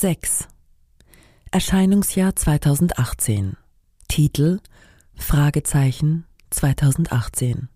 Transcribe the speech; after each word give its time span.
6. 0.00 0.48
Erscheinungsjahr 1.50 2.34
2018. 2.34 3.58
Titel 4.08 4.60
Fragezeichen 5.14 6.24
2018. 6.48 7.68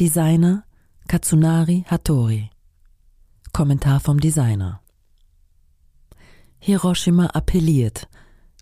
Designer 0.00 0.64
Katsunari 1.06 1.84
Hattori. 1.86 2.50
Kommentar 3.52 4.00
vom 4.00 4.18
Designer. 4.18 4.80
Hiroshima 6.58 7.26
appelliert. 7.26 8.08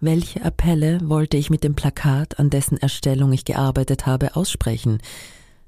Welche 0.02 0.44
Appelle 0.44 1.00
wollte 1.08 1.38
ich 1.38 1.48
mit 1.48 1.64
dem 1.64 1.74
Plakat, 1.74 2.38
an 2.38 2.50
dessen 2.50 2.76
Erstellung 2.76 3.32
ich 3.32 3.46
gearbeitet 3.46 4.04
habe, 4.04 4.36
aussprechen? 4.36 4.98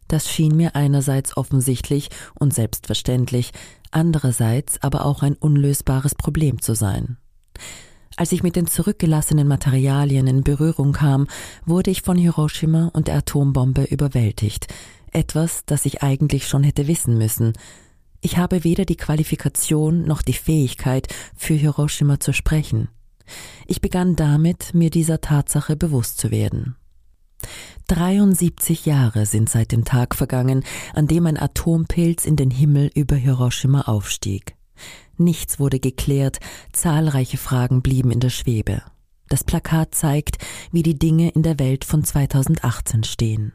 Das 0.06 0.28
schien 0.28 0.54
mir 0.54 0.76
einerseits 0.76 1.34
offensichtlich 1.34 2.10
und 2.38 2.52
selbstverständlich, 2.52 3.52
andererseits 3.90 4.82
aber 4.82 5.04
auch 5.04 5.22
ein 5.22 5.34
unlösbares 5.34 6.14
Problem 6.14 6.60
zu 6.60 6.74
sein. 6.74 7.16
Als 8.16 8.32
ich 8.32 8.42
mit 8.42 8.56
den 8.56 8.66
zurückgelassenen 8.66 9.48
Materialien 9.48 10.26
in 10.26 10.44
Berührung 10.44 10.92
kam, 10.92 11.26
wurde 11.64 11.90
ich 11.90 12.02
von 12.02 12.18
Hiroshima 12.18 12.90
und 12.92 13.08
der 13.08 13.16
Atombombe 13.16 13.84
überwältigt, 13.84 14.66
etwas, 15.12 15.64
das 15.64 15.86
ich 15.86 16.02
eigentlich 16.02 16.46
schon 16.46 16.62
hätte 16.62 16.86
wissen 16.86 17.16
müssen. 17.16 17.54
Ich 18.20 18.36
habe 18.36 18.64
weder 18.64 18.84
die 18.84 18.96
Qualifikation 18.96 20.04
noch 20.04 20.22
die 20.22 20.34
Fähigkeit, 20.34 21.08
für 21.34 21.54
Hiroshima 21.54 22.20
zu 22.20 22.32
sprechen. 22.32 22.88
Ich 23.66 23.80
begann 23.80 24.16
damit, 24.16 24.74
mir 24.74 24.90
dieser 24.90 25.20
Tatsache 25.20 25.76
bewusst 25.76 26.18
zu 26.18 26.30
werden. 26.30 26.76
73 27.88 28.86
Jahre 28.86 29.26
sind 29.26 29.48
seit 29.48 29.72
dem 29.72 29.84
Tag 29.84 30.14
vergangen, 30.14 30.64
an 30.94 31.06
dem 31.06 31.26
ein 31.26 31.36
Atompilz 31.36 32.24
in 32.24 32.36
den 32.36 32.50
Himmel 32.50 32.90
über 32.94 33.16
Hiroshima 33.16 33.82
aufstieg. 33.82 34.54
Nichts 35.16 35.58
wurde 35.58 35.80
geklärt, 35.80 36.38
zahlreiche 36.72 37.36
Fragen 37.36 37.82
blieben 37.82 38.10
in 38.10 38.20
der 38.20 38.30
Schwebe. 38.30 38.82
Das 39.28 39.44
Plakat 39.44 39.94
zeigt, 39.94 40.38
wie 40.72 40.82
die 40.82 40.98
Dinge 40.98 41.30
in 41.30 41.42
der 41.42 41.58
Welt 41.58 41.84
von 41.84 42.02
2018 42.02 43.04
stehen. 43.04 43.52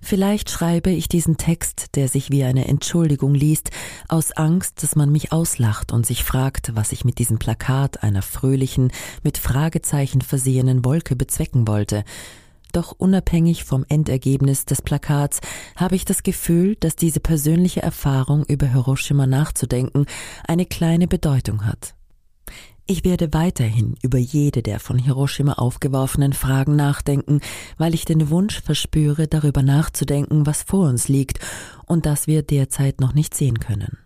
Vielleicht 0.00 0.50
schreibe 0.50 0.90
ich 0.90 1.08
diesen 1.08 1.36
Text, 1.36 1.96
der 1.96 2.08
sich 2.08 2.30
wie 2.30 2.44
eine 2.44 2.68
Entschuldigung 2.68 3.34
liest, 3.34 3.70
aus 4.08 4.32
Angst, 4.32 4.82
dass 4.82 4.96
man 4.96 5.10
mich 5.10 5.32
auslacht 5.32 5.92
und 5.92 6.06
sich 6.06 6.24
fragt, 6.24 6.74
was 6.74 6.92
ich 6.92 7.04
mit 7.04 7.18
diesem 7.18 7.38
Plakat 7.38 8.02
einer 8.02 8.22
fröhlichen, 8.22 8.92
mit 9.22 9.36
Fragezeichen 9.36 10.22
versehenen 10.22 10.84
Wolke 10.84 11.16
bezwecken 11.16 11.66
wollte, 11.66 12.04
doch 12.78 12.94
unabhängig 12.96 13.64
vom 13.64 13.84
Endergebnis 13.88 14.64
des 14.64 14.82
Plakats 14.82 15.40
habe 15.74 15.96
ich 15.96 16.04
das 16.04 16.22
Gefühl, 16.22 16.76
dass 16.76 16.94
diese 16.94 17.18
persönliche 17.18 17.82
Erfahrung 17.82 18.44
über 18.44 18.68
Hiroshima 18.68 19.26
nachzudenken 19.26 20.06
eine 20.46 20.64
kleine 20.64 21.08
Bedeutung 21.08 21.66
hat. 21.66 21.94
Ich 22.86 23.04
werde 23.04 23.34
weiterhin 23.34 23.96
über 24.00 24.16
jede 24.16 24.62
der 24.62 24.78
von 24.78 24.96
Hiroshima 24.96 25.54
aufgeworfenen 25.54 26.32
Fragen 26.32 26.76
nachdenken, 26.76 27.40
weil 27.78 27.94
ich 27.94 28.04
den 28.04 28.30
Wunsch 28.30 28.62
verspüre, 28.62 29.26
darüber 29.26 29.62
nachzudenken, 29.62 30.46
was 30.46 30.62
vor 30.62 30.88
uns 30.88 31.08
liegt 31.08 31.40
und 31.84 32.06
das 32.06 32.28
wir 32.28 32.42
derzeit 32.42 33.00
noch 33.00 33.12
nicht 33.12 33.34
sehen 33.34 33.58
können. 33.58 33.98